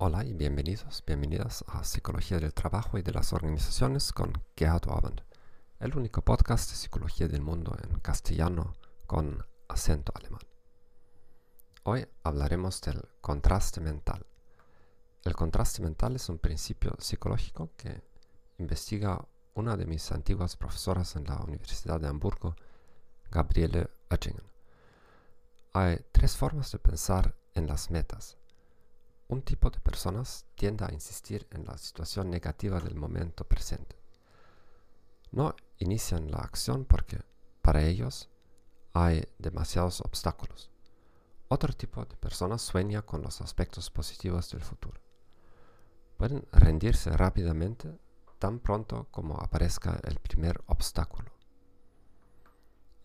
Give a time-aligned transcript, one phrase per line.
[0.00, 5.20] Bienvenidos, bienvenidas a Psicología del Trabajo y de las Organizaciones con Gerhard Orband,
[5.78, 8.72] el único podcast de psicología del mundo en castellano
[9.06, 10.40] con acento alemán.
[11.82, 14.24] Hoy hablaremos del contraste mental.
[15.22, 18.02] El contraste mental es un principio psicológico que
[18.56, 19.22] investiga
[19.52, 22.56] una de mis antiguas profesoras en la Universidad de Hamburgo,
[23.30, 24.50] Gabriele Oettingen.
[25.74, 28.39] Hay tres formas de pensar en las metas
[29.30, 33.96] un tipo de personas tiende a insistir en la situación negativa del momento presente.
[35.30, 37.22] No inician la acción porque
[37.62, 38.28] para ellos
[38.92, 40.72] hay demasiados obstáculos.
[41.46, 45.00] Otro tipo de personas sueña con los aspectos positivos del futuro.
[46.16, 48.00] Pueden rendirse rápidamente
[48.40, 51.30] tan pronto como aparezca el primer obstáculo.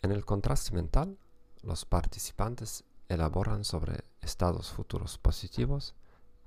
[0.02, 1.18] En el contraste mental,
[1.62, 5.94] los participantes elaboran sobre estados futuros positivos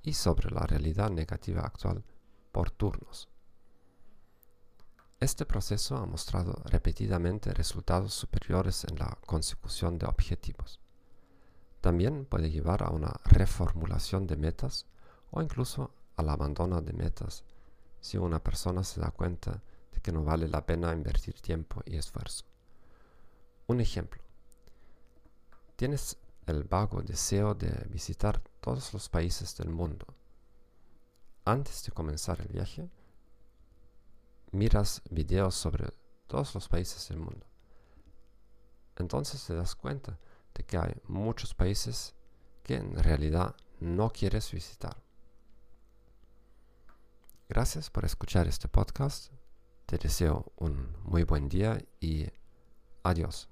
[0.02, 2.04] y sobre la realidad negativa actual
[2.52, 3.28] por turnos.
[5.20, 10.80] Este proceso ha mostrado repetidamente resultados superiores en la consecución de objetivos.
[11.80, 14.86] También puede llevar a una reformulación de metas
[15.30, 17.44] o incluso al abandono de metas
[18.00, 19.62] si una persona se da cuenta
[19.92, 22.46] de que no vale la pena invertir tiempo y esfuerzo.
[23.66, 24.22] Un ejemplo.
[25.76, 30.06] Tienes el vago deseo de visitar todos los países del mundo.
[31.44, 32.90] Antes de comenzar el viaje,
[34.52, 35.88] miras videos sobre
[36.26, 37.46] todos los países del mundo.
[38.96, 40.18] Entonces te das cuenta
[40.54, 42.14] de que hay muchos países
[42.62, 44.96] que en realidad no quieres visitar.
[47.48, 49.32] Gracias por escuchar este podcast.
[49.86, 52.26] Te deseo un muy buen día y
[53.02, 53.48] adiós.